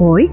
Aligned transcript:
Hoy 0.00 0.30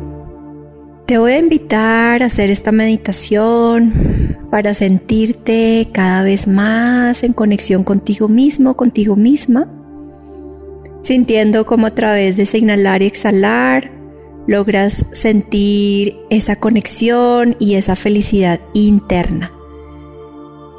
te 1.07 1.17
voy 1.17 1.31
a 1.31 1.40
invitar 1.40 2.21
a 2.21 2.27
hacer 2.27 2.52
esta 2.52 2.71
meditación 2.71 4.38
para 4.52 4.76
sentirte 4.76 5.88
cada 5.91 6.21
vez 6.21 6.47
más 6.47 7.23
en 7.23 7.34
conexión 7.34 7.83
contigo 7.83 8.28
mismo, 8.28 8.78
contigo 8.78 9.15
misma, 9.15 9.67
sintiendo 11.01 11.65
como 11.65 11.88
a 11.88 11.96
través 11.96 12.38
de 12.38 12.43
ese 12.43 12.59
inhalar 12.59 13.01
y 13.01 13.07
exhalar 13.07 13.91
logras 14.46 15.04
sentir 15.14 16.16
esa 16.29 16.57
conexión 16.57 17.55
y 17.59 17.73
esa 17.73 17.95
felicidad 17.95 18.59
interna. 18.75 19.52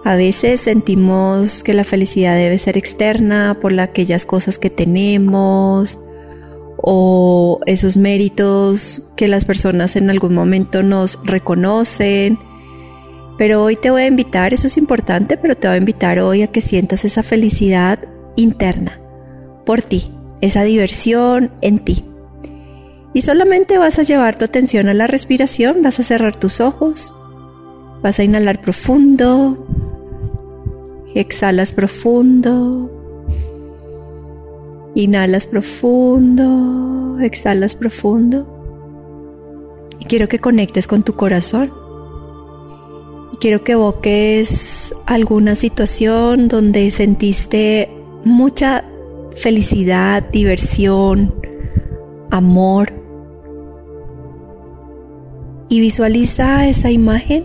A 0.05 0.15
veces 0.15 0.61
sentimos 0.61 1.65
que 1.65 1.75
la 1.75 1.83
felicidad 1.83 2.37
debe 2.37 2.59
ser 2.59 2.79
externa 2.79 3.59
por 3.61 3.79
aquellas 3.81 4.25
cosas 4.25 4.61
que 4.61 4.71
tenemos 4.71 6.07
o 6.79 7.61
esos 7.67 7.97
méritos 7.97 9.11
que 9.17 9.29
las 9.29 9.45
personas 9.45 9.97
en 9.97 10.11
algún 10.11 10.35
momento 10.35 10.83
nos 10.83 11.19
reconocen. 11.25 12.39
Pero 13.39 13.63
hoy 13.63 13.77
te 13.77 13.91
voy 13.91 14.03
a 14.03 14.07
invitar, 14.07 14.55
eso 14.55 14.67
es 14.67 14.79
importante, 14.79 15.37
pero 15.37 15.57
te 15.57 15.69
voy 15.69 15.75
a 15.75 15.79
invitar 15.79 16.19
hoy 16.19 16.43
a 16.43 16.47
que 16.47 16.61
sientas 16.61 17.05
esa 17.05 17.23
felicidad 17.23 17.99
interna 18.37 19.01
por 19.65 19.83
ti, 19.83 20.11
esa 20.41 20.63
diversión 20.63 21.51
en 21.61 21.81
ti. 21.81 22.05
Y 23.13 23.23
solamente 23.23 23.79
vas 23.79 23.99
a 23.99 24.03
llevar 24.03 24.37
tu 24.37 24.45
atención 24.45 24.89
a 24.89 24.95
la 24.95 25.07
respiración, 25.07 25.83
vas 25.83 26.01
a 26.01 26.03
cerrar 26.03 26.37
tus 26.37 26.61
ojos, 26.61 27.15
vas 28.03 28.19
a 28.19 28.25
inhalar 28.25 28.61
profundo, 28.61 29.67
exhalas 31.15 31.73
profundo, 31.73 32.96
inhalas 34.97 35.47
profundo, 35.47 37.19
exhalas 37.21 37.77
profundo. 37.77 38.53
Y 40.01 40.07
quiero 40.07 40.29
que 40.29 40.41
conectes 40.41 40.89
con 40.89 41.05
tu 41.05 41.15
corazón. 41.15 41.73
Y 43.33 43.37
quiero 43.37 43.63
que 43.63 43.73
evoques 43.73 44.95
alguna 45.07 45.55
situación 45.55 46.49
donde 46.49 46.91
sentiste 46.91 47.89
mucha 48.25 48.83
felicidad, 49.37 50.25
diversión, 50.33 51.35
amor 52.31 52.93
y 55.69 55.81
visualiza 55.81 56.67
esa 56.69 56.91
imagen 56.91 57.45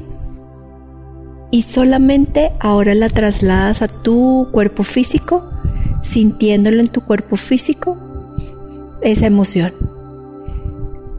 y 1.52 1.64
solamente 1.64 2.52
ahora 2.60 2.96
la 2.96 3.10
trasladas 3.10 3.82
a 3.82 3.88
tu 3.88 4.48
cuerpo 4.52 4.84
físico, 4.84 5.50
sintiéndolo 6.12 6.80
en 6.80 6.88
tu 6.88 7.02
cuerpo 7.02 7.38
físico, 7.38 7.98
esa 9.02 9.28
emoción. 9.28 9.74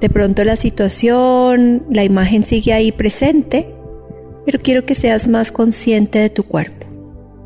De 0.00 0.08
pronto 0.08 0.44
la 0.44 0.56
situación, 0.56 1.84
la 1.90 2.04
imagen 2.04 2.44
sigue 2.44 2.72
ahí 2.72 2.92
presente, 2.92 3.72
pero 4.44 4.58
quiero 4.58 4.84
que 4.84 4.94
seas 4.94 5.28
más 5.28 5.52
consciente 5.52 6.18
de 6.18 6.28
tu 6.28 6.44
cuerpo, 6.44 6.86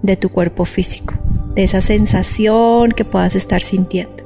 de 0.02 0.16
tu 0.16 0.30
cuerpo 0.30 0.64
físico, 0.64 1.14
de 1.54 1.64
esa 1.64 1.80
sensación 1.80 2.92
que 2.92 3.04
puedas 3.04 3.34
estar 3.34 3.62
sintiendo. 3.62 4.24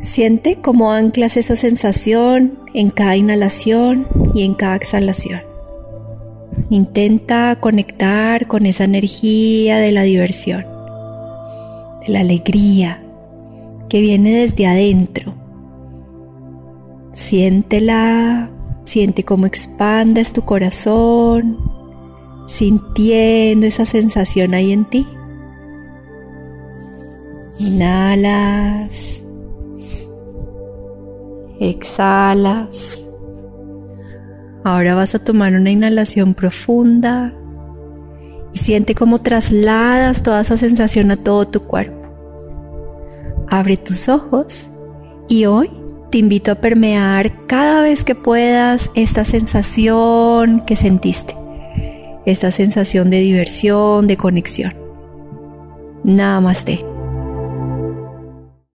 Siente 0.00 0.56
cómo 0.60 0.92
anclas 0.92 1.36
esa 1.36 1.56
sensación 1.56 2.58
en 2.74 2.90
cada 2.90 3.16
inhalación 3.16 4.06
y 4.34 4.44
en 4.44 4.54
cada 4.54 4.76
exhalación. 4.76 5.49
Intenta 6.68 7.56
conectar 7.60 8.46
con 8.46 8.66
esa 8.66 8.84
energía 8.84 9.78
de 9.78 9.92
la 9.92 10.02
diversión, 10.02 10.66
de 12.06 12.12
la 12.12 12.20
alegría 12.20 13.02
que 13.88 14.00
viene 14.00 14.32
desde 14.32 14.66
adentro. 14.66 15.34
Siéntela, 17.12 18.50
siente 18.84 19.24
cómo 19.24 19.46
expandes 19.46 20.32
tu 20.32 20.42
corazón, 20.42 21.58
sintiendo 22.46 23.66
esa 23.66 23.86
sensación 23.86 24.54
ahí 24.54 24.72
en 24.72 24.84
ti. 24.84 25.06
Inhalas 27.58 29.20
exhalas. 31.60 33.09
Ahora 34.64 34.94
vas 34.94 35.14
a 35.14 35.18
tomar 35.18 35.54
una 35.54 35.70
inhalación 35.70 36.34
profunda 36.34 37.32
y 38.52 38.58
siente 38.58 38.94
cómo 38.94 39.20
trasladas 39.20 40.22
toda 40.22 40.42
esa 40.42 40.56
sensación 40.56 41.10
a 41.10 41.16
todo 41.16 41.48
tu 41.48 41.62
cuerpo. 41.62 42.08
Abre 43.48 43.76
tus 43.76 44.08
ojos 44.08 44.70
y 45.28 45.46
hoy 45.46 45.70
te 46.10 46.18
invito 46.18 46.52
a 46.52 46.56
permear 46.56 47.46
cada 47.46 47.82
vez 47.82 48.04
que 48.04 48.14
puedas 48.14 48.90
esta 48.94 49.24
sensación 49.24 50.64
que 50.66 50.76
sentiste, 50.76 51.34
esta 52.26 52.50
sensación 52.50 53.10
de 53.10 53.20
diversión, 53.20 54.06
de 54.06 54.16
conexión. 54.16 54.74
Namaste. 56.04 56.89